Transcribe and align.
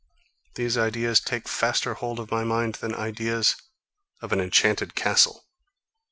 These 0.55 0.79
ideas 0.79 1.19
take 1.19 1.47
faster 1.47 1.93
hold 1.93 2.19
of 2.19 2.31
my 2.31 2.43
mind 2.43 2.73
than 2.81 2.95
ideas 2.95 3.55
of 4.19 4.31
an 4.33 4.39
enchanted 4.41 4.95
castle. 4.95 5.45